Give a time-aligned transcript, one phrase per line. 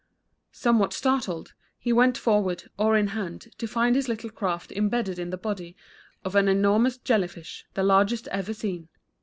[0.55, 5.29] Somewhat startled, he went forward, oar in hand, to find his little craft imbedded in
[5.29, 5.77] the body
[6.25, 8.89] of an enormous jelly fish, the largest ever seen.